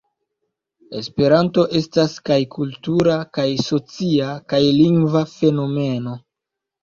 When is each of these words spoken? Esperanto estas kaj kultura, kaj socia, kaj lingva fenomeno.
Esperanto 0.99 1.65
estas 1.79 2.15
kaj 2.29 2.37
kultura, 2.55 3.17
kaj 3.39 3.45
socia, 3.65 4.31
kaj 4.53 4.61
lingva 4.79 5.23
fenomeno. 5.35 6.17